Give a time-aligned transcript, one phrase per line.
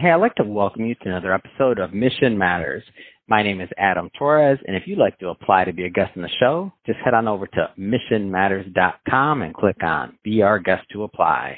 [0.00, 2.82] Hey, I'd like to welcome you to another episode of Mission Matters.
[3.28, 6.12] My name is Adam Torres, and if you'd like to apply to be a guest
[6.16, 10.86] on the show, just head on over to missionmatters.com and click on Be Our Guest
[10.92, 11.54] to Apply.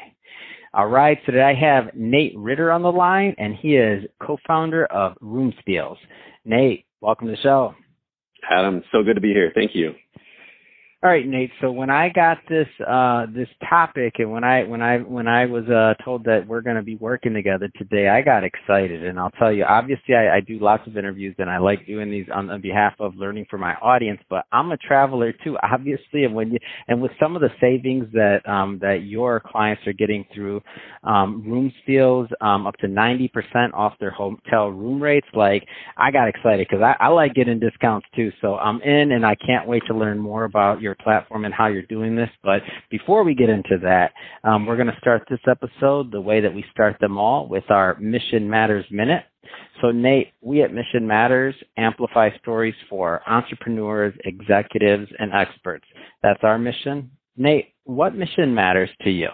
[0.75, 4.87] All right, so today I have Nate Ritter on the line, and he is co-founder
[4.87, 5.99] of Room Steals.
[6.45, 7.77] Nate, welcome to the show.
[8.51, 9.53] Adam, so good to be here.
[9.55, 9.95] Thank you.
[11.05, 11.53] All right, Nate.
[11.61, 15.47] So when I got this uh, this topic, and when I when I when I
[15.47, 19.05] was uh, told that we're going to be working together today, I got excited.
[19.07, 22.11] And I'll tell you, obviously, I, I do lots of interviews, and I like doing
[22.11, 24.21] these on, on behalf of learning for my audience.
[24.29, 26.25] But I'm a traveler too, obviously.
[26.25, 29.95] And when you and with some of the savings that um, that your clients are
[29.95, 30.63] getting through
[31.05, 33.31] um, room steals, um, up to 90%
[33.75, 35.65] off their hotel room rates, like
[35.97, 38.33] I got excited because I, I like getting discounts too.
[38.41, 41.55] So I'm in, and I can't wait to learn more about your your platform and
[41.55, 42.29] how you're doing this.
[42.43, 44.13] But before we get into that,
[44.45, 47.65] um, we're going to start this episode the way that we start them all with
[47.71, 49.25] our Mission Matters Minute.
[49.81, 55.85] So, Nate, we at Mission Matters amplify stories for entrepreneurs, executives, and experts.
[56.23, 57.11] That's our mission.
[57.37, 59.29] Nate, what mission matters to you?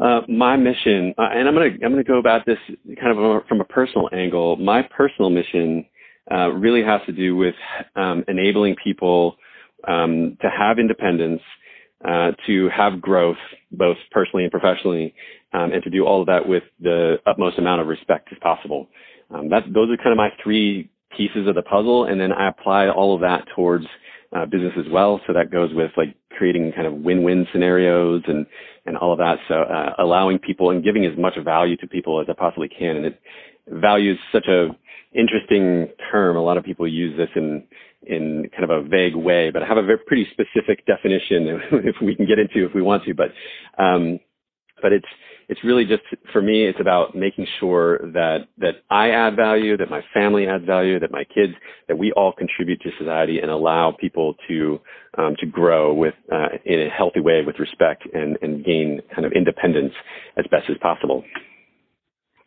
[0.00, 2.58] Uh, my mission, uh, and I'm gonna I'm gonna go about this
[3.00, 4.54] kind of a, from a personal angle.
[4.54, 5.84] My personal mission
[6.30, 7.56] uh, really has to do with
[7.96, 9.36] um, enabling people
[9.86, 11.42] um, to have independence,
[12.04, 13.36] uh, to have growth,
[13.72, 15.14] both personally and professionally,
[15.52, 18.88] um, and to do all of that with the utmost amount of respect as possible.
[19.30, 22.48] Um, that, those are kind of my three pieces of the puzzle, and then I
[22.48, 23.86] apply all of that towards
[24.36, 25.20] uh, business as well.
[25.26, 28.46] So that goes with like creating kind of win-win scenarios and
[28.86, 29.38] and all of that.
[29.48, 32.96] So uh, allowing people and giving as much value to people as I possibly can.
[32.96, 33.20] And it
[33.68, 34.68] value is such a
[35.14, 36.36] interesting term.
[36.36, 37.64] A lot of people use this in
[38.02, 41.96] in kind of a vague way, but I have a very pretty specific definition if
[42.02, 43.14] we can get into if we want to.
[43.14, 43.32] But
[43.82, 44.20] um,
[44.82, 45.06] but it's
[45.48, 46.66] it's really just for me.
[46.66, 51.10] It's about making sure that that I add value, that my family adds value, that
[51.10, 51.54] my kids,
[51.88, 54.80] that we all contribute to society and allow people to
[55.16, 59.26] um, to grow with uh, in a healthy way with respect and and gain kind
[59.26, 59.94] of independence
[60.36, 61.24] as best as possible.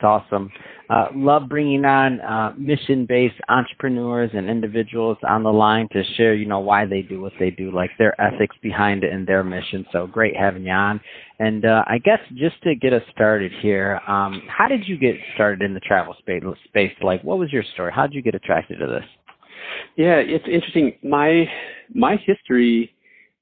[0.03, 0.51] Awesome.
[0.89, 6.45] Uh, love bringing on uh, mission-based entrepreneurs and individuals on the line to share, you
[6.45, 9.85] know, why they do what they do, like their ethics behind it and their mission.
[9.93, 10.99] So great having you on.
[11.39, 15.15] And uh, I guess just to get us started here, um, how did you get
[15.35, 16.43] started in the travel space?
[16.65, 17.91] Space, like, what was your story?
[17.95, 19.05] How did you get attracted to this?
[19.95, 20.93] Yeah, it's interesting.
[21.03, 21.45] My
[21.93, 22.93] my history,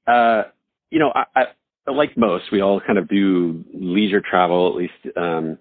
[0.06, 0.42] uh,
[0.90, 1.46] you know, I,
[1.86, 5.16] I like most, we all kind of do leisure travel, at least.
[5.16, 5.58] Um,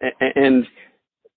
[0.00, 0.66] and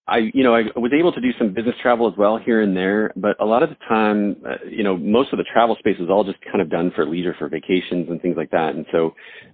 [0.07, 2.75] I, you know, I was able to do some business travel as well here and
[2.75, 5.97] there, but a lot of the time, uh, you know, most of the travel space
[5.99, 8.75] was all just kind of done for leisure, for vacations and things like that.
[8.75, 9.13] And so,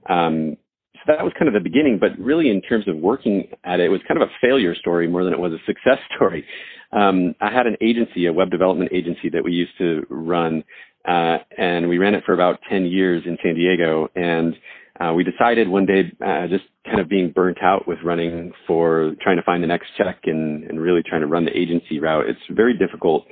[0.09, 0.57] um,
[0.95, 3.85] so that was kind of the beginning, but really in terms of working at it,
[3.85, 6.45] it was kind of a failure story more than it was a success story.
[6.91, 10.63] Um, I had an agency, a web development agency that we used to run,
[11.07, 14.07] uh, and we ran it for about 10 years in San Diego.
[14.15, 14.55] And
[14.99, 19.13] uh, we decided one day, uh, just kind of being burnt out with running for
[19.21, 22.25] trying to find the next check and, and really trying to run the agency route.
[22.27, 23.25] It's very difficult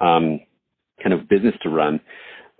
[0.00, 0.40] um,
[1.02, 2.00] kind of business to run.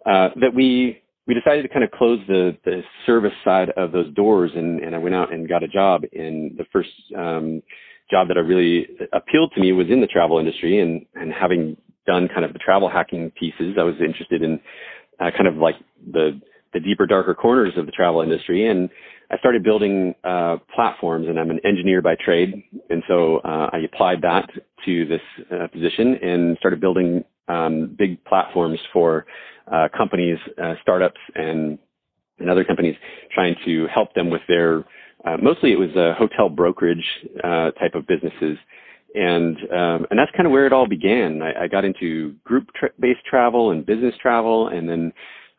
[0.05, 4.13] Uh, that we we decided to kind of close the the service side of those
[4.15, 6.03] doors, and, and I went out and got a job.
[6.13, 7.63] And the first um,
[8.11, 11.77] job that I really appealed to me was in the travel industry, and and having
[12.07, 14.61] done kind of the travel hacking pieces, I was interested in
[15.19, 15.75] uh, kind of like
[16.13, 16.41] the
[16.77, 18.69] the deeper, darker corners of the travel industry.
[18.69, 18.91] And
[19.31, 22.63] I started building uh, platforms, and I'm an engineer by trade.
[22.91, 24.49] And so uh, I applied that
[24.85, 25.21] to this
[25.51, 29.27] uh, position and started building um, big platforms for
[29.73, 31.79] uh, companies, uh, startups, and
[32.39, 32.95] and other companies,
[33.35, 34.85] trying to help them with their.
[35.25, 37.05] Uh, mostly, it was a hotel brokerage
[37.43, 38.59] type of businesses
[39.15, 41.41] and um, and that's kind of where it all began.
[41.41, 45.13] I, I got into group-based travel and business travel, and then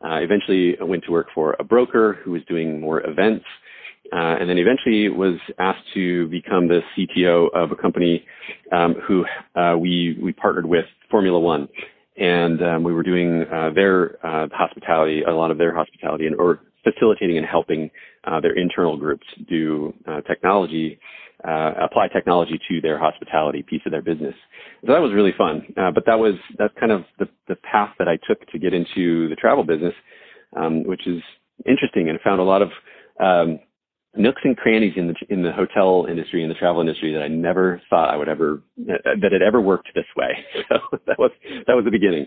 [0.04, 3.44] uh, eventually went to work for a broker who was doing more events.
[4.10, 8.24] Uh, and then eventually was asked to become the CTO of a company
[8.72, 9.24] um, who
[9.54, 11.68] uh, we we partnered with Formula One,
[12.16, 16.36] and um, we were doing uh, their uh, hospitality, a lot of their hospitality, and
[16.36, 17.90] or facilitating and helping
[18.24, 19.92] uh, their internal groups do
[20.26, 20.98] technology
[21.46, 24.34] uh, apply technology to their hospitality piece of their business.
[24.84, 25.62] So that was really fun.
[25.76, 28.74] Uh, but that was that's kind of the the path that I took to get
[28.74, 29.94] into the travel business,
[30.56, 31.22] um, which is
[31.66, 32.70] interesting and found a lot of
[33.20, 33.60] um,
[34.16, 37.28] nooks and crannies in the in the hotel industry and the travel industry that I
[37.28, 40.30] never thought I would ever that it ever worked this way.
[40.68, 41.30] So that was
[41.66, 42.26] that was the beginning.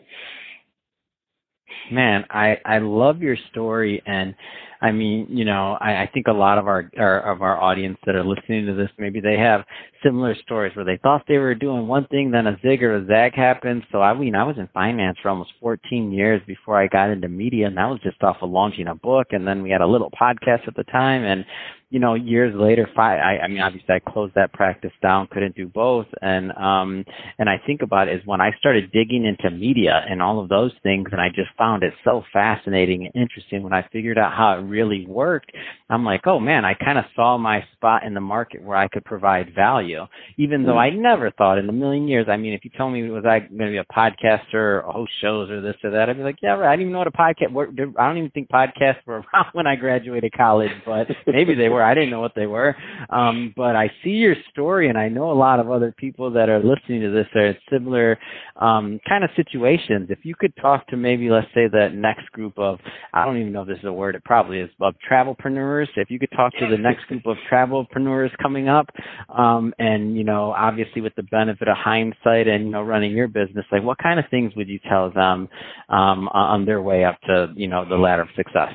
[1.91, 4.35] Man, I I love your story and
[4.81, 7.97] I mean, you know, I, I think a lot of our, our of our audience
[8.05, 9.63] that are listening to this, maybe they have
[10.03, 13.05] similar stories where they thought they were doing one thing, then a zig or a
[13.05, 13.83] zag happened.
[13.91, 17.29] So I mean, I was in finance for almost 14 years before I got into
[17.29, 19.87] media, and that was just off of launching a book, and then we had a
[19.87, 21.45] little podcast at the time, and
[21.91, 25.57] you know, years later, five, I, I mean, obviously I closed that practice down, couldn't
[25.57, 26.05] do both.
[26.21, 27.03] And, um,
[27.37, 30.47] and I think about it is when I started digging into media and all of
[30.47, 34.31] those things, and I just found it so fascinating and interesting when I figured out
[34.31, 35.51] how it really worked.
[35.89, 38.87] I'm like, oh man, I kind of saw my spot in the market where I
[38.87, 40.05] could provide value,
[40.37, 42.27] even though I never thought in a million years.
[42.29, 45.11] I mean, if you told me was I going to be a podcaster or host
[45.19, 46.69] shows or this or that, I'd be like, yeah, right.
[46.69, 47.95] I didn't even know what a podcast.
[47.99, 51.81] I don't even think podcasts were around when I graduated college, but maybe they were
[51.81, 51.89] were.
[51.89, 52.75] I didn't know what they were.
[53.09, 56.49] Um, but I see your story, and I know a lot of other people that
[56.49, 58.19] are listening to this are in similar
[58.59, 60.07] um, kind of situations.
[60.09, 62.79] If you could talk to maybe, let's say, the next group of,
[63.13, 65.87] I don't even know if this is a word, it probably is, of travelpreneurs.
[65.95, 68.87] If you could talk to the next group of travelpreneurs coming up,
[69.29, 73.27] um, and, you know, obviously with the benefit of hindsight and, you know, running your
[73.27, 75.49] business, like what kind of things would you tell them
[75.89, 78.73] um, on their way up to, you know, the ladder of success?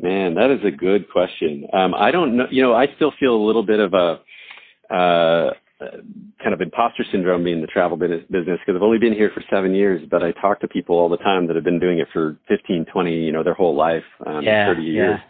[0.00, 1.66] Man, that is a good question.
[1.72, 2.46] Um, I don't know.
[2.50, 7.44] You know, I still feel a little bit of a uh, kind of imposter syndrome
[7.44, 10.32] being in the travel business because I've only been here for seven years, but I
[10.32, 13.32] talk to people all the time that have been doing it for 15, 20, you
[13.32, 15.18] know, their whole life, um, yeah, 30 years.
[15.18, 15.24] Yeah.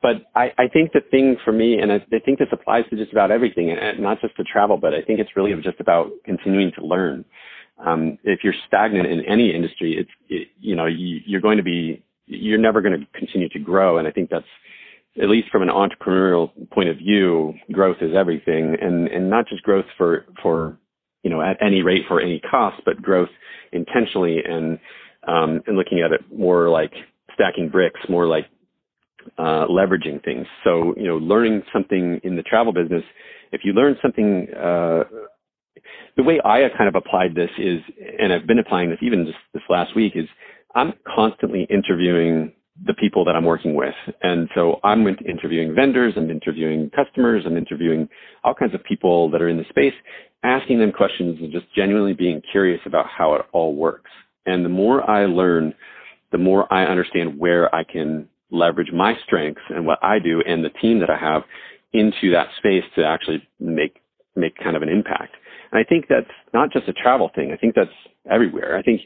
[0.00, 2.96] But I, I think the thing for me, and I, I think this applies to
[2.96, 6.10] just about everything, and not just to travel, but I think it's really just about
[6.24, 7.24] continuing to learn.
[7.78, 11.62] Um, if you're stagnant in any industry, it's, it, you know, you, you're going to
[11.62, 13.98] be you're never going to continue to grow.
[13.98, 14.46] And I think that's,
[15.20, 19.62] at least from an entrepreneurial point of view, growth is everything and, and not just
[19.62, 20.76] growth for, for,
[21.22, 23.28] you know, at any rate for any cost, but growth
[23.72, 24.78] intentionally and,
[25.28, 26.92] um, and looking at it more like
[27.32, 28.46] stacking bricks, more like,
[29.38, 30.46] uh, leveraging things.
[30.64, 33.02] So, you know, learning something in the travel business,
[33.52, 35.04] if you learn something, uh,
[36.16, 37.80] the way I have kind of applied this is,
[38.18, 40.28] and I've been applying this even just this last week is
[40.74, 42.52] I'm constantly interviewing
[42.86, 43.94] the people that I'm working with.
[44.22, 48.08] And so I'm interviewing vendors, I'm interviewing customers, I'm interviewing
[48.42, 49.94] all kinds of people that are in the space,
[50.42, 54.10] asking them questions and just genuinely being curious about how it all works.
[54.46, 55.72] And the more I learn,
[56.32, 60.64] the more I understand where I can leverage my strengths and what I do and
[60.64, 61.42] the team that I have
[61.92, 64.00] into that space to actually make
[64.36, 65.36] make kind of an impact.
[65.70, 67.52] And I think that's not just a travel thing.
[67.52, 67.90] I think that's
[68.28, 68.76] everywhere.
[68.76, 69.00] I think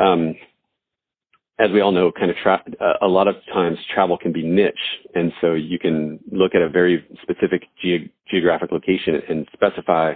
[0.00, 0.34] um,
[1.58, 2.62] as we all know, kind of tra-
[3.00, 4.74] a lot of times travel can be niche.
[5.14, 10.14] And so you can look at a very specific ge- geographic location and specify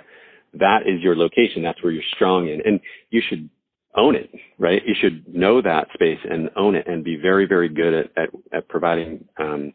[0.54, 1.62] that is your location.
[1.62, 2.60] That's where you're strong in.
[2.64, 3.48] And you should
[3.96, 4.82] own it, right?
[4.84, 8.28] You should know that space and own it and be very, very good at, at,
[8.52, 9.72] at providing, um,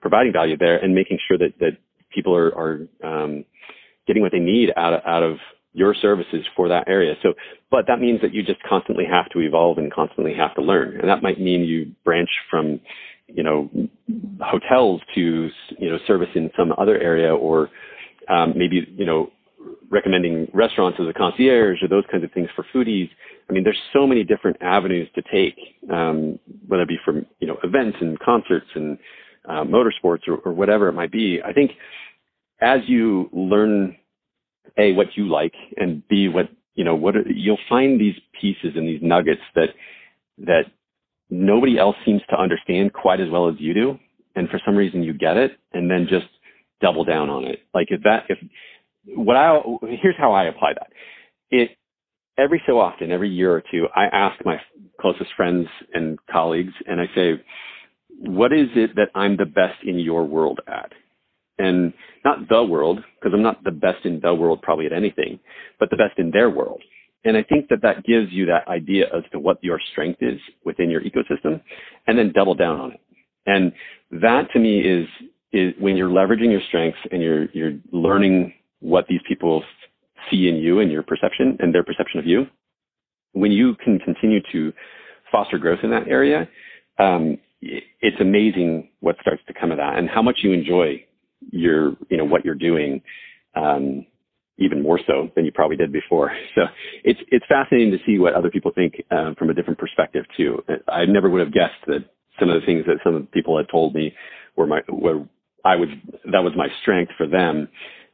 [0.00, 1.78] providing value there and making sure that, that
[2.12, 3.44] people are, are, um,
[4.06, 5.36] getting what they need out of, out of
[5.74, 7.14] your services for that area.
[7.22, 7.34] So,
[7.70, 11.00] but that means that you just constantly have to evolve and constantly have to learn.
[11.00, 12.80] And that might mean you branch from,
[13.26, 13.68] you know,
[14.40, 17.70] hotels to, you know, service in some other area or,
[18.28, 19.30] um, maybe, you know,
[19.90, 23.10] recommending restaurants as a concierge or those kinds of things for foodies.
[23.50, 25.56] I mean, there's so many different avenues to take,
[25.92, 26.38] um,
[26.68, 28.96] whether it be from, you know, events and concerts and,
[29.48, 31.40] uh, motorsports or, or whatever it might be.
[31.44, 31.72] I think
[32.60, 33.96] as you learn
[34.78, 38.72] a what you like and b what you know what are, you'll find these pieces
[38.76, 39.68] and these nuggets that
[40.38, 40.64] that
[41.30, 43.98] nobody else seems to understand quite as well as you do
[44.34, 46.26] and for some reason you get it and then just
[46.80, 47.60] double down on it.
[47.72, 48.38] Like if that if
[49.06, 49.60] what i
[50.02, 50.90] here's how i apply that.
[51.50, 51.70] It
[52.38, 54.56] every so often every year or two i ask my
[55.00, 57.32] closest friends and colleagues and i say
[58.18, 60.92] what is it that i'm the best in your world at
[61.58, 61.92] and
[62.24, 65.38] not the world, because I'm not the best in the world probably at anything,
[65.78, 66.82] but the best in their world.
[67.24, 70.38] And I think that that gives you that idea as to what your strength is
[70.64, 71.62] within your ecosystem
[72.06, 73.00] and then double down on it.
[73.46, 73.72] And
[74.22, 75.06] that to me is,
[75.52, 79.62] is when you're leveraging your strengths and you're, you're learning what these people
[80.30, 82.46] see in you and your perception and their perception of you.
[83.32, 84.72] When you can continue to
[85.32, 86.48] foster growth in that area,
[86.98, 91.04] um, it's amazing what starts to come of that and how much you enjoy
[91.50, 93.02] your, you know, what you're doing,
[93.54, 94.06] um,
[94.58, 96.32] even more so than you probably did before.
[96.54, 96.62] So
[97.02, 100.62] it's, it's fascinating to see what other people think, um, from a different perspective too.
[100.88, 102.04] I never would have guessed that
[102.38, 104.14] some of the things that some of the people had told me
[104.56, 105.26] were my, were
[105.64, 105.88] I was,
[106.30, 107.68] that was my strength for them.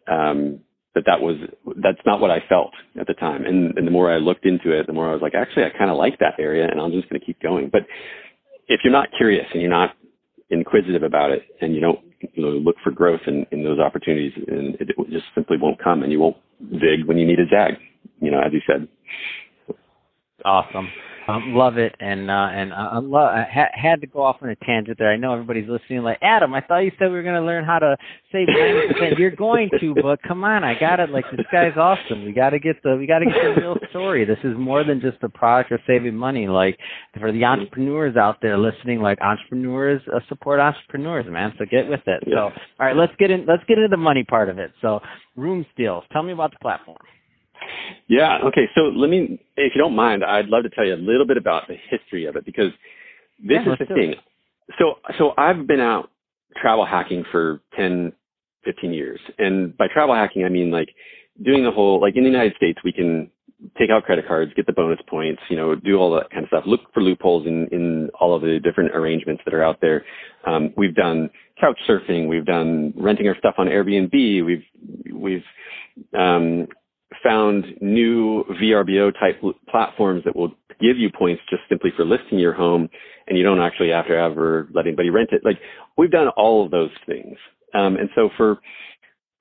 [0.09, 0.61] Um,
[0.95, 1.37] that that was,
[1.77, 3.45] that's not what I felt at the time.
[3.45, 5.71] And, and the more I looked into it, the more I was like, actually, I
[5.71, 7.69] kind of like that area and I'm just going to keep going.
[7.71, 7.83] But
[8.67, 9.95] if you're not curious and you're not
[10.51, 14.33] inquisitive about it and you don't you know, look for growth in, in those opportunities,
[14.47, 16.37] and it, just simply won't come, and you won't
[16.73, 17.75] zig when you need a zag.
[18.21, 18.89] You know, as you said.
[20.45, 20.89] Awesome.
[21.29, 23.31] Um, love it, and uh, and I, love.
[23.31, 25.13] I ha- had to go off on a tangent there.
[25.13, 26.03] I know everybody's listening.
[26.03, 27.97] Like Adam, I thought you said we were going to learn how to
[28.33, 29.19] save ninety percent.
[29.19, 31.11] You're going to, but come on, I got it.
[31.11, 32.25] Like this guy's awesome.
[32.25, 34.25] We got to get the we got to get the real story.
[34.25, 36.49] This is more than just a product of saving money.
[36.49, 36.79] Like
[37.19, 41.53] for the entrepreneurs out there listening, like entrepreneurs uh, support entrepreneurs, man.
[41.59, 42.25] So get with it.
[42.27, 42.35] Yeah.
[42.35, 42.41] So
[42.81, 43.45] all right, let's get in.
[43.47, 44.73] Let's get into the money part of it.
[44.81, 45.01] So
[45.37, 46.05] room steals.
[46.13, 46.99] Tell me about the platform.
[48.09, 48.39] Yeah.
[48.45, 48.69] Okay.
[48.75, 51.37] So let me, if you don't mind, I'd love to tell you a little bit
[51.37, 52.73] about the history of it because
[53.39, 54.15] this Yeah, is the thing.
[54.79, 56.11] So, so I've been out
[56.57, 58.13] travel hacking for 10,
[58.65, 59.21] 15 years.
[59.39, 60.89] And by travel hacking, I mean like
[61.45, 63.31] doing the whole, like in the United States, we can
[63.79, 66.49] take out credit cards, get the bonus points, you know, do all that kind of
[66.49, 70.05] stuff, look for loopholes in, in all of the different arrangements that are out there.
[70.47, 71.31] Um, we've done
[71.61, 72.29] couch surfing.
[72.29, 74.45] We've done renting our stuff on Airbnb.
[74.45, 74.65] We've,
[75.15, 75.45] we've,
[76.19, 76.67] um,
[77.23, 82.53] found new VRBO type platforms that will give you points just simply for listing your
[82.53, 82.89] home
[83.27, 85.45] and you don't actually have to ever let anybody rent it.
[85.45, 85.59] Like
[85.97, 87.37] we've done all of those things.
[87.75, 88.59] Um, and so for,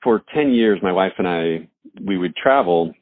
[0.04, 1.68] for 10 years, my wife and I,
[2.02, 2.94] we would travel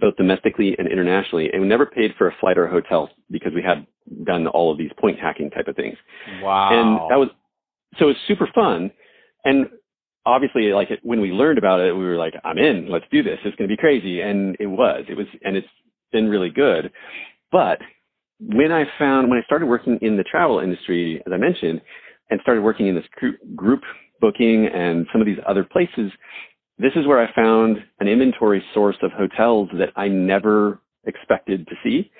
[0.00, 3.52] both domestically and internationally and we never paid for a flight or a hotel because
[3.54, 3.86] we had
[4.24, 5.96] done all of these point hacking type of things.
[6.42, 6.70] Wow.
[6.72, 7.28] And that was,
[7.98, 8.90] so it was super fun.
[9.44, 9.66] And
[10.26, 13.38] obviously like when we learned about it, we were like, I'm in, let's do this.
[13.44, 14.20] It's going to be crazy.
[14.20, 15.68] And it was, it was, and it's
[16.12, 16.90] been really good.
[17.52, 17.78] But
[18.40, 21.80] when I found, when I started working in the travel industry, as I mentioned,
[22.30, 23.04] and started working in this
[23.54, 23.82] group
[24.20, 26.10] booking and some of these other places,
[26.78, 31.74] this is where I found an inventory source of hotels that I never expected to
[31.84, 32.10] see.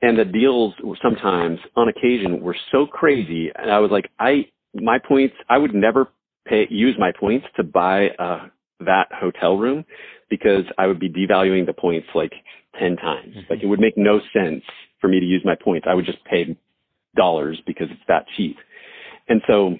[0.00, 3.50] And the deals were sometimes on occasion were so crazy.
[3.56, 6.08] And I was like, I, my points, I would never
[6.48, 8.46] pay, use my points to buy uh,
[8.80, 9.84] that hotel room
[10.30, 12.32] because I would be devaluing the points like
[12.78, 13.34] 10 times.
[13.34, 13.50] Mhm.
[13.50, 14.64] Like it would make no sense
[15.00, 15.86] for me to use my points.
[15.88, 16.56] I would just pay
[17.16, 18.56] dollars because it's that cheap.
[19.28, 19.78] And so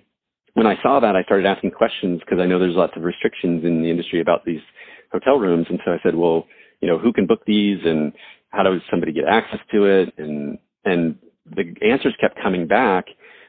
[0.54, 3.64] when I saw that, I started asking questions because I know there's lots of restrictions
[3.64, 4.60] in the industry about these
[5.12, 5.66] hotel rooms.
[5.68, 6.46] And so I said, well,
[6.80, 8.12] you know, who can book these and
[8.50, 10.14] how does somebody get access to it?
[10.18, 11.16] And, and
[11.54, 13.06] the answers kept coming back.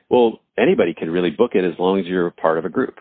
[0.10, 2.96] Well, anybody can really book it as long as you're part of a group.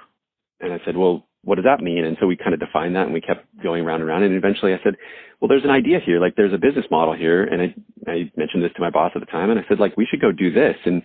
[0.60, 2.04] And I said, well, what does that mean?
[2.04, 4.24] And so we kind of defined that and we kept going round and round.
[4.24, 4.94] And eventually I said,
[5.40, 6.20] well, there's an idea here.
[6.20, 7.44] Like there's a business model here.
[7.44, 9.96] And I, I mentioned this to my boss at the time and I said, like,
[9.96, 10.76] we should go do this.
[10.84, 11.02] And,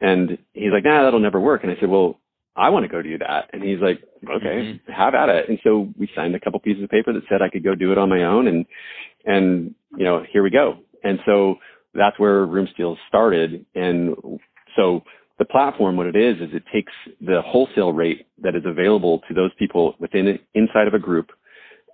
[0.00, 1.62] and he's like, nah, that'll never work.
[1.62, 2.18] And I said, well,
[2.56, 3.50] I want to go do that.
[3.52, 4.92] And he's like, okay, mm-hmm.
[4.92, 5.48] have at it.
[5.48, 7.92] And so we signed a couple pieces of paper that said I could go do
[7.92, 8.48] it on my own.
[8.48, 8.66] And,
[9.24, 10.78] and, you know, here we go.
[11.04, 11.56] And so
[11.94, 13.64] that's where Room Steals started.
[13.74, 14.14] And
[14.76, 15.02] so
[15.38, 19.34] the platform, what it is, is it takes the wholesale rate that is available to
[19.34, 21.30] those people within inside of a group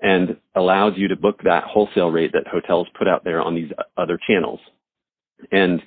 [0.02, 3.70] and allows you to book that wholesale rate that hotels put out there on these
[3.96, 4.60] other channels.
[5.50, 5.82] And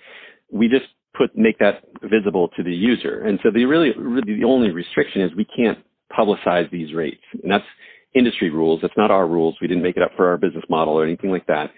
[0.51, 3.21] we just put make that visible to the user.
[3.21, 5.79] And so the really, really the only restriction is we can't
[6.17, 7.21] publicize these rates.
[7.41, 7.65] And that's
[8.13, 8.79] industry rules.
[8.81, 9.55] That's not our rules.
[9.61, 11.71] We didn't make it up for our business model or anything like that.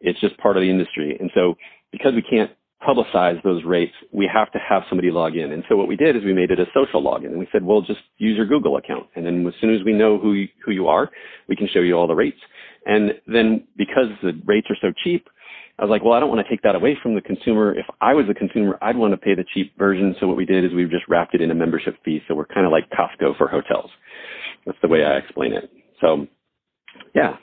[0.00, 1.16] It's just part of the industry.
[1.18, 1.54] And so
[1.92, 2.50] because we can't
[2.86, 5.52] publicize those rates, we have to have somebody log in.
[5.52, 7.64] And so what we did is we made it a social login and we said,
[7.64, 9.06] well, just use your Google account.
[9.16, 11.10] And then as soon as we know who you, who you are,
[11.48, 12.40] we can show you all the rates.
[12.86, 15.28] And then because the rates are so cheap,
[15.78, 17.74] I was like, well, I don't want to take that away from the consumer.
[17.74, 20.14] If I was a consumer, I'd want to pay the cheap version.
[20.20, 22.20] So what we did is we just wrapped it in a membership fee.
[22.28, 23.90] So we're kind of like Costco for hotels.
[24.66, 25.70] That's the way I explain it.
[26.00, 26.26] So
[27.14, 27.36] yeah.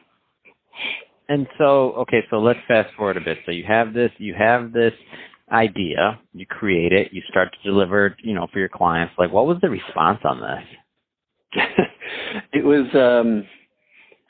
[1.29, 3.39] And so, okay, so let's fast forward a bit.
[3.45, 4.93] So you have this, you have this
[5.51, 9.13] idea, you create it, you start to deliver, you know, for your clients.
[9.17, 11.63] Like, what was the response on this?
[12.53, 13.45] it was, um,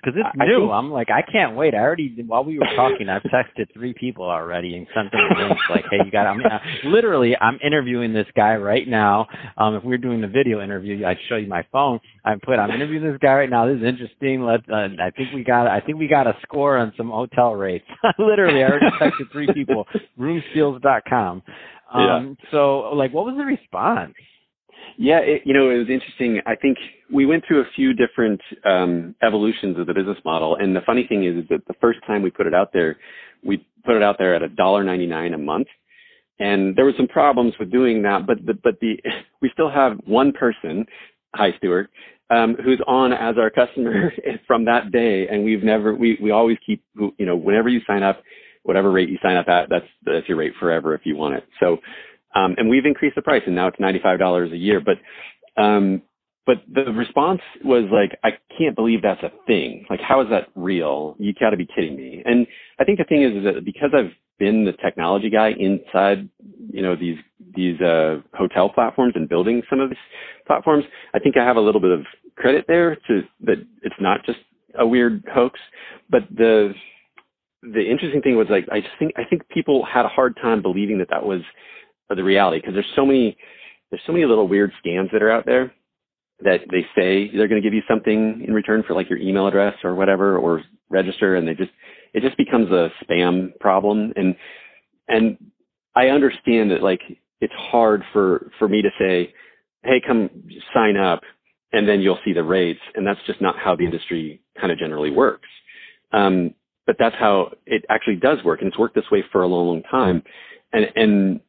[0.02, 0.60] because it's I new.
[0.62, 1.74] think- I'm like, I can't wait.
[1.74, 5.62] I already, while we were talking, I've texted three people already and sent them links.
[5.70, 6.28] Like, hey, you got.
[6.28, 9.28] I mean, uh, literally, I'm interviewing this guy right now.
[9.58, 12.00] Um, if we are doing the video interview, I'd show you my phone.
[12.24, 13.66] I put, I'm interviewing this guy right now.
[13.68, 14.44] This is interesting.
[14.44, 17.54] Let, uh, I think we got, I think we got a score on some hotel
[17.56, 17.86] rates.
[18.20, 19.86] literally, I already texted three people.
[20.20, 21.42] Roomsteals.com.
[21.94, 24.14] Um, so, like, what was the response?
[24.98, 26.42] Yeah, it, you know, it was interesting.
[26.48, 26.78] I think
[27.12, 31.08] we went through a few different um, evolutions of the business model, and the funny
[31.08, 32.98] thing is, that the first time we put it out there,
[33.46, 35.68] we put it out there at a dollar ninety nine a month,
[36.40, 38.28] and there were some problems with doing that.
[38.28, 38.98] But the, but the
[39.42, 40.86] we still have one person,
[41.36, 41.90] hi Stuart,
[42.30, 44.14] um, who's on as our customer
[44.48, 46.84] from that day, and we've never we we always keep
[47.18, 48.24] you know whenever you sign up,
[48.64, 51.46] whatever rate you sign up at, that's that's your rate forever if you want it.
[51.60, 51.78] So
[52.36, 54.82] Um, and we've increased the price and now it's $95 a year.
[54.82, 54.98] But,
[55.62, 56.02] um,
[56.46, 59.86] but the response was like, I can't believe that's a thing.
[59.90, 61.16] Like, how is that real?
[61.20, 62.22] You gotta be kidding me.
[62.26, 62.48] And
[62.80, 66.30] I think the thing is, is that because I've been the technology guy inside,
[66.72, 67.18] you know, these,
[67.56, 69.98] these, uh, hotel platforms and building some of these
[70.46, 72.06] platforms, I think I have a little bit of
[72.38, 74.40] credit there to that it's not just
[74.78, 75.60] a weird hoax.
[76.10, 76.74] But the,
[77.64, 80.62] the interesting thing was like, I just think, I think people had a hard time
[80.62, 81.42] believing that that was
[82.16, 83.38] the reality because there's so many,
[83.90, 85.74] there's so many little weird scams that are out there
[86.42, 89.48] that they say they're going to give you something in return for like your email
[89.48, 91.72] address or whatever or register and they just
[92.14, 94.14] it just becomes a spam problem.
[94.16, 94.36] And
[95.08, 95.38] and
[95.96, 97.02] I understand that like
[97.42, 99.34] it's hard for for me to say
[99.84, 100.30] hey come
[100.74, 101.22] sign up
[101.74, 104.78] and then you'll see the rates and that's just not how the industry kind of
[104.78, 105.50] generally works.
[106.14, 106.54] Um,
[106.86, 109.68] but that's how it actually does work and it's worked this way for a long
[109.68, 110.22] long time.
[110.72, 111.40] And and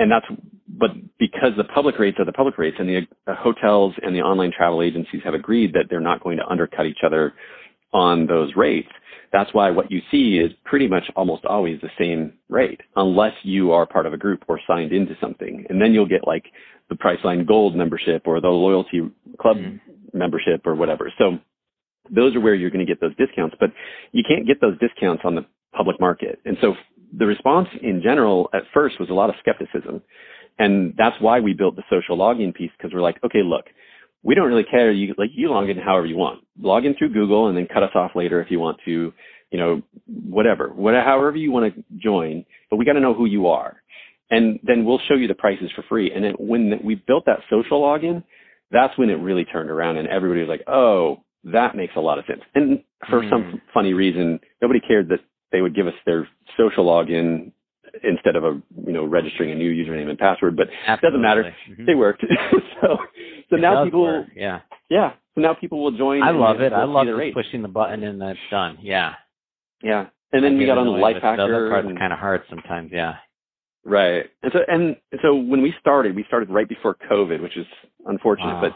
[0.00, 0.26] and that's
[0.66, 4.20] but because the public rates are the public rates and the, the hotels and the
[4.20, 7.34] online travel agencies have agreed that they're not going to undercut each other
[7.92, 8.88] on those rates
[9.32, 13.72] that's why what you see is pretty much almost always the same rate unless you
[13.72, 15.64] are part of a group or signed into something.
[15.68, 16.44] And then you'll get like
[16.88, 19.02] the priceline gold membership or the loyalty
[19.40, 20.18] club mm-hmm.
[20.18, 21.12] membership or whatever.
[21.18, 21.38] So
[22.10, 23.70] those are where you're going to get those discounts but
[24.12, 26.40] you can't get those discounts on the public market.
[26.44, 26.74] And so
[27.16, 30.02] the response in general at first was a lot of skepticism.
[30.58, 33.64] And that's why we built the social login piece because we're like, okay, look,
[34.22, 34.92] we don't really care.
[34.92, 36.44] You like you log in however you want.
[36.60, 39.12] Log in through Google and then cut us off later if you want to,
[39.50, 42.44] you know, whatever, whatever, however you want to join.
[42.68, 43.82] But we got to know who you are,
[44.30, 46.12] and then we'll show you the prices for free.
[46.14, 48.22] And then when we built that social login,
[48.70, 52.18] that's when it really turned around, and everybody was like, oh, that makes a lot
[52.18, 52.42] of sense.
[52.54, 53.30] And for mm.
[53.30, 55.20] some funny reason, nobody cared that
[55.52, 57.52] they would give us their social login
[58.04, 60.56] instead of a you know registering a new username and password.
[60.56, 61.06] But Absolutely.
[61.06, 61.54] it doesn't matter.
[61.70, 61.86] Mm-hmm.
[61.86, 62.24] They worked.
[62.80, 62.98] so
[63.48, 64.26] so it now people work.
[64.34, 65.12] yeah yeah.
[65.34, 66.22] So now people will join.
[66.22, 66.72] I love it.
[66.72, 68.78] I love just pushing the button and that's done.
[68.82, 69.14] Yeah.
[69.82, 70.06] Yeah.
[70.32, 71.36] And then we got on the Lifehacker.
[71.36, 72.90] The other part's kind of hard sometimes.
[72.92, 73.14] Yeah.
[73.84, 74.26] Right.
[74.42, 77.66] And so and so when we started, we started right before COVID, which is
[78.04, 78.60] unfortunate, wow.
[78.60, 78.72] but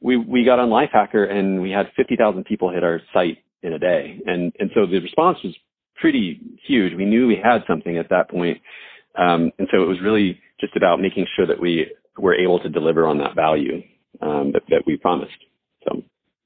[0.00, 3.78] we we got on Lifehacker and we had 50,000 people hit our site in a
[3.78, 4.20] day.
[4.26, 5.54] And and so the response was
[6.02, 6.92] pretty huge.
[6.94, 8.60] We knew we had something at that point.
[9.16, 11.86] Um, and so it was really just about making sure that we
[12.18, 13.82] were able to deliver on that value
[14.20, 15.32] um, that, that we promised.
[15.84, 16.02] So.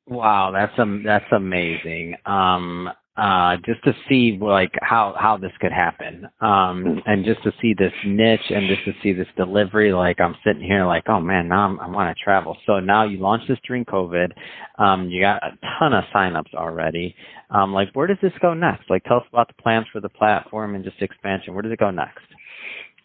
[0.07, 2.15] Wow, that's um, that's amazing.
[2.27, 6.99] Um, uh, just to see like how how this could happen, um, hmm.
[7.07, 9.93] and just to see this niche and just to see this delivery.
[9.93, 12.57] Like I'm sitting here, like, oh man, now I'm, i want to travel.
[12.67, 14.33] So now you launched this during COVID.
[14.79, 17.17] Um, you got a ton of signups already.
[17.51, 18.91] Um, like, where does this go next?
[18.91, 21.55] Like, tell us about the plans for the platform and just expansion.
[21.55, 22.25] Where does it go next?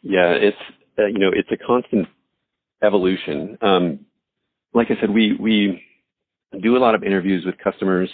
[0.01, 0.58] Yeah, it's
[0.97, 2.08] uh, you know it's a constant
[2.84, 3.58] evolution.
[3.62, 3.99] Um,
[4.73, 5.84] like I said, we we
[6.62, 8.10] do a lot of interviews with customers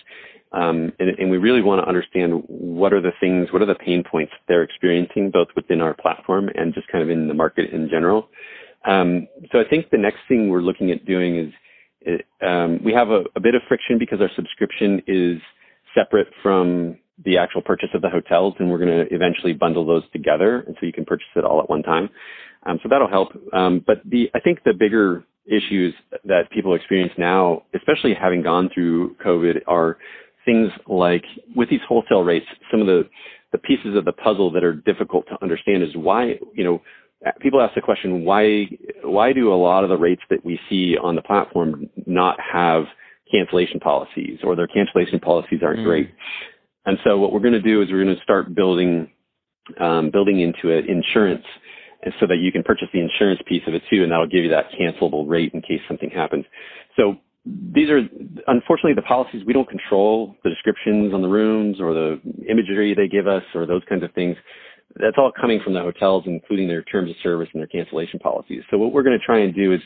[0.52, 3.76] um, and, and, we really want to understand what are the things, what are the
[3.76, 7.72] pain points they're experiencing, both within our platform and just kind of in the market
[7.72, 8.30] in general.
[8.86, 11.54] Um, so I think the next thing we're looking at doing is
[12.02, 15.42] it, um, we have a, a, bit of friction because our subscription is
[15.98, 20.04] separate from the actual purchase of the hotels, and we're going to eventually bundle those
[20.12, 22.10] together, and so you can purchase it all at one time.
[22.66, 23.30] Um, so that'll help.
[23.54, 25.94] Um, but the I think the bigger issues
[26.26, 29.98] that people experience now, especially having gone through COVID, are
[30.46, 31.24] things like
[31.56, 33.04] with these wholesale rates, some of the,
[33.52, 36.82] the pieces of the puzzle that are difficult to understand is why, you know,
[37.40, 38.66] people ask the question, why,
[39.04, 42.84] why do a lot of the rates that we see on the platform not have
[43.32, 45.86] cancellation policies or their cancellation policies aren't mm.
[45.86, 46.12] great?
[46.86, 49.12] And so what we're going to do is we're going to start building,
[49.80, 51.46] um, building into it insurance
[52.04, 54.44] and so that you can purchase the insurance piece of it too, and that'll give
[54.44, 56.46] you that cancelable rate in case something happens.
[56.96, 57.18] So
[57.74, 58.02] these are
[58.48, 63.08] unfortunately the policies we don't control the descriptions on the rooms or the imagery they
[63.08, 64.36] give us or those kinds of things
[65.00, 68.64] that's all coming from the hotels including their terms of service and their cancellation policies
[68.70, 69.80] so what we're going to try and do is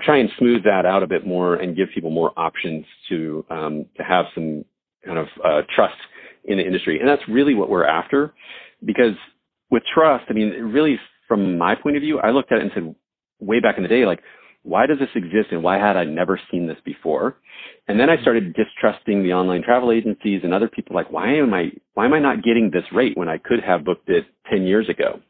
[0.00, 3.86] try and smooth that out a bit more and give people more options to um,
[3.96, 4.64] to have some
[5.04, 5.96] kind of uh, trust
[6.44, 8.32] in the industry and that's really what we're after
[8.84, 9.14] because
[9.70, 12.70] with trust i mean really from my point of view i looked at it and
[12.74, 12.94] said
[13.40, 14.20] way back in the day like
[14.68, 17.36] why does this exist and why had I never seen this before?
[17.86, 21.54] And then I started distrusting the online travel agencies and other people like, why am
[21.54, 24.64] I, why am I not getting this rate when I could have booked it 10
[24.64, 25.20] years ago?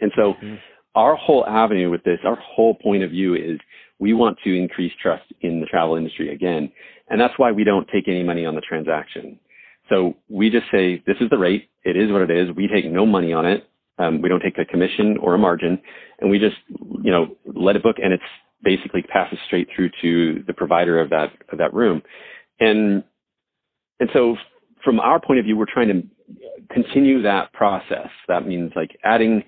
[0.00, 0.54] And so mm-hmm.
[0.94, 3.58] our whole avenue with this, our whole point of view is
[4.00, 6.72] we want to increase trust in the travel industry again.
[7.08, 9.38] And that's why we don't take any money on the transaction.
[9.88, 11.68] So we just say, this is the rate.
[11.84, 12.54] It is what it is.
[12.56, 13.68] We take no money on it.
[13.98, 15.78] Um, we don't take a commission or a margin,
[16.20, 16.56] and we just
[17.02, 18.22] you know let it book, and it's
[18.62, 22.00] basically passes straight through to the provider of that of that room,
[22.60, 23.04] and
[23.98, 24.36] and so
[24.82, 26.02] from our point of view, we're trying to
[26.72, 28.08] continue that process.
[28.26, 29.42] That means like adding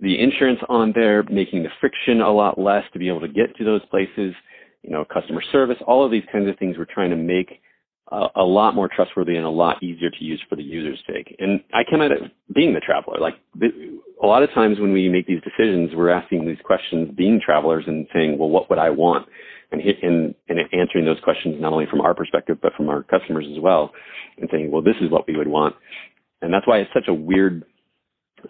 [0.00, 3.56] the insurance on there, making the friction a lot less to be able to get
[3.56, 4.34] to those places,
[4.82, 7.60] you know, customer service, all of these kinds of things we're trying to make
[8.10, 11.34] a, a lot more trustworthy and a lot easier to use for the user's sake.
[11.38, 12.22] And I come at it
[12.54, 13.18] being the traveler.
[13.18, 13.34] Like
[14.22, 17.84] a lot of times when we make these decisions, we're asking these questions being travelers
[17.86, 19.28] and saying, well, what would I want?
[19.72, 23.46] And, and, and answering those questions not only from our perspective, but from our customers
[23.50, 23.92] as well
[24.38, 25.74] and saying, well, this is what we would want.
[26.42, 27.64] And that's why it's such a weird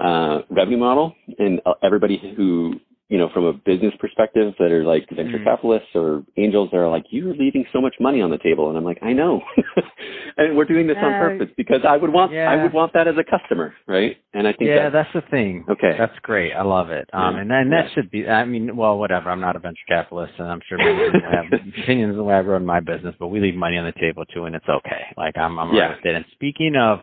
[0.00, 1.14] uh, revenue model.
[1.38, 2.74] And uh, everybody who
[3.09, 5.44] you know, from a business perspective that are like venture mm.
[5.44, 8.70] capitalists or angels that are like, you're leaving so much money on the table.
[8.70, 9.42] And I'm like, I know.
[10.38, 12.50] and we're doing this uh, on purpose because I would want, yeah.
[12.50, 13.74] I would want that as a customer.
[13.87, 14.16] Right.
[14.33, 15.66] And I think Yeah, that's, that's the thing.
[15.68, 15.94] Okay.
[15.98, 16.54] That's great.
[16.54, 17.09] I love it.
[17.12, 17.42] Um, yeah.
[17.42, 17.94] and, and that yeah.
[17.94, 19.30] should be, I mean, well, whatever.
[19.30, 22.35] I'm not a venture capitalist and I'm sure many people have opinions of the way
[22.35, 25.02] I run my business, but we leave money on the table too and it's okay.
[25.18, 25.90] Like I'm, I'm yeah.
[25.90, 26.14] with it.
[26.14, 27.00] And speaking of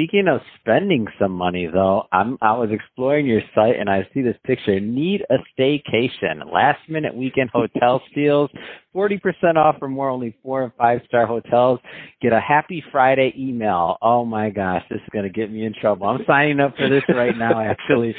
[0.00, 4.22] Speaking of spending some money, though, I'm I was exploring your site and I see
[4.22, 4.80] this picture.
[4.80, 8.48] Need a staycation, last minute weekend hotel steals,
[8.92, 11.80] forty percent off for more only four and five star hotels.
[12.20, 13.96] Get a Happy Friday email.
[14.02, 16.06] Oh my gosh, this is gonna get me in trouble.
[16.06, 17.60] I'm signing up for this right now.
[17.70, 18.14] Actually,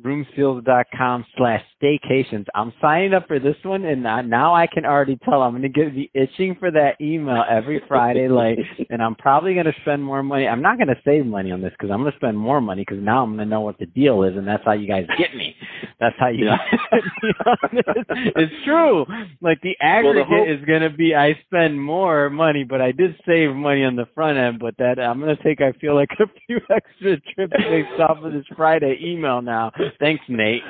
[0.00, 2.46] roomsteals.com slash staycations.
[2.54, 5.94] I'm signing up for this one, and now I can already tell I'm gonna get
[5.94, 8.28] be itching for that email every Friday.
[8.28, 8.58] Like,
[8.90, 10.48] and I'm probably gonna spend more money.
[10.48, 13.02] I'm not gonna save money on this because I'm going to spend more money because
[13.02, 15.34] now I'm going to know what the deal is, and that's how you guys get
[15.34, 15.54] me.
[16.00, 16.46] That's how you.
[16.46, 17.82] guys get me
[18.36, 19.04] it's true.
[19.40, 20.44] Like the well, the whole...
[20.44, 24.06] is going to be I spend more money, but I did save money on the
[24.14, 24.58] front end.
[24.58, 28.18] But that I'm going to take I feel like a few extra trips based off
[28.22, 29.72] of this Friday email now.
[29.98, 30.62] Thanks, Nate.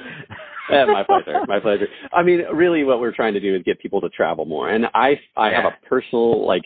[0.71, 1.41] yeah, my pleasure.
[1.47, 1.87] My pleasure.
[2.13, 4.87] I mean, really, what we're trying to do is get people to travel more, and
[4.95, 5.63] I I yeah.
[5.63, 6.63] have a personal like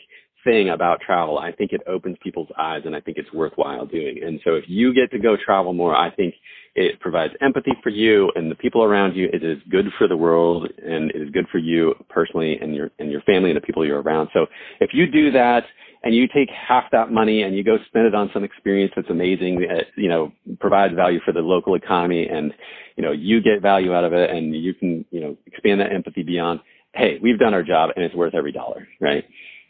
[0.47, 1.37] thing about travel.
[1.37, 4.21] I think it opens people's eyes and I think it's worthwhile doing.
[4.23, 6.35] And so if you get to go travel more, I think
[6.77, 9.27] it provides empathy for you and the people around you.
[9.33, 12.91] It is good for the world and it is good for you personally and your
[12.99, 14.29] and your family and the people you're around.
[14.31, 14.45] So
[14.79, 15.65] if you do that
[16.03, 19.09] and you take half that money and you go spend it on some experience that's
[19.09, 22.53] amazing, that, you know, provides value for the local economy and,
[22.95, 25.91] you know, you get value out of it and you can, you know, expand that
[25.91, 26.59] empathy beyond,
[26.93, 29.25] hey, we've done our job and it's worth every dollar, right?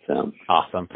[0.07, 0.87] So awesome.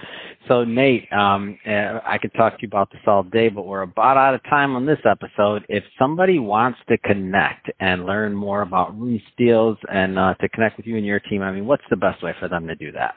[0.48, 3.82] So Nate, um, uh, I could talk to you about this all day, but we're
[3.82, 5.66] about out of time on this episode.
[5.68, 10.78] If somebody wants to connect and learn more about Room Steals and uh, to connect
[10.78, 12.94] with you and your team, I mean, what's the best way for them to do
[12.94, 13.16] that?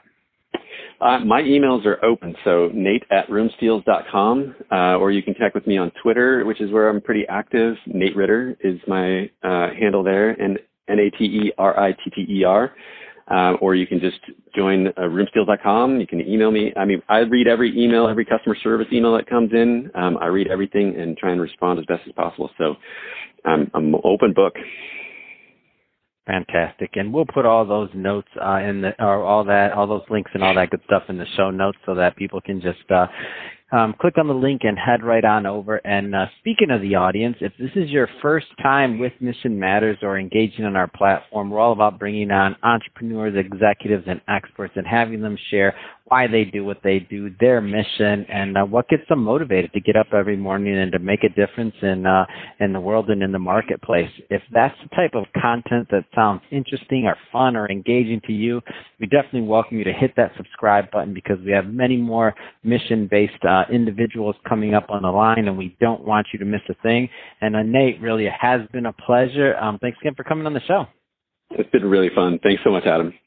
[0.99, 5.67] Uh, my emails are open, so nate at roomsteals.com, uh, or you can connect with
[5.67, 7.75] me on Twitter, which is where I'm pretty active.
[7.85, 12.73] Nate Ritter is my uh, handle there, and N-A-T-E-R-I-T-T-E-R.
[13.27, 14.19] Uh, or you can just
[14.55, 15.99] join uh, roomsteals.com.
[15.99, 16.71] You can email me.
[16.77, 19.89] I mean, I read every email, every customer service email that comes in.
[19.95, 22.51] Um, I read everything and try and respond as best as possible.
[22.59, 22.75] So
[23.45, 24.53] um, I'm open book.
[26.27, 30.01] Fantastic, and we'll put all those notes uh, in the, or all that, all those
[30.09, 32.79] links and all that good stuff in the show notes, so that people can just
[32.89, 33.05] uh,
[33.75, 35.77] um, click on the link and head right on over.
[35.77, 39.97] And uh, speaking of the audience, if this is your first time with Mission Matters
[40.01, 44.87] or engaging on our platform, we're all about bringing on entrepreneurs, executives, and experts and
[44.87, 45.75] having them share
[46.07, 49.79] why they do what they do, their mission, and uh, what gets them motivated to
[49.81, 52.25] get up every morning and to make a difference in uh,
[52.59, 54.09] in the world and in the marketplace.
[54.29, 58.61] If that's the type of content that sounds interesting or fun or engaging to you,
[58.99, 63.43] we definitely welcome you to hit that subscribe button because we have many more mission-based
[63.43, 66.75] uh, individuals coming up on the line, and we don't want you to miss a
[66.83, 67.09] thing.
[67.41, 69.55] And uh, Nate, really, it has been a pleasure.
[69.57, 70.85] Um, thanks again for coming on the show.
[71.51, 72.39] It's been really fun.
[72.43, 73.13] Thanks so much, Adam.